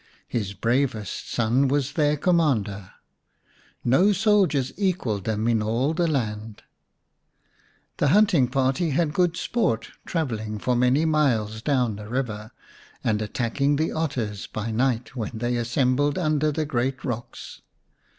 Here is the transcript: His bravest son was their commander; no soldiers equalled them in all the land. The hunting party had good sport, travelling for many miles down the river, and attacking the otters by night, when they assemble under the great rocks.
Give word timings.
His 0.27 0.55
bravest 0.55 1.29
son 1.31 1.67
was 1.67 1.93
their 1.93 2.17
commander; 2.17 2.89
no 3.85 4.13
soldiers 4.13 4.71
equalled 4.75 5.25
them 5.25 5.47
in 5.47 5.61
all 5.61 5.93
the 5.93 6.07
land. 6.07 6.63
The 7.97 8.07
hunting 8.07 8.47
party 8.47 8.89
had 8.89 9.13
good 9.13 9.37
sport, 9.37 9.91
travelling 10.07 10.57
for 10.57 10.75
many 10.75 11.05
miles 11.05 11.61
down 11.61 11.97
the 11.97 12.09
river, 12.09 12.49
and 13.03 13.21
attacking 13.21 13.75
the 13.75 13.91
otters 13.91 14.47
by 14.47 14.71
night, 14.71 15.15
when 15.15 15.33
they 15.35 15.55
assemble 15.55 16.19
under 16.19 16.51
the 16.51 16.65
great 16.65 17.05
rocks. 17.05 17.61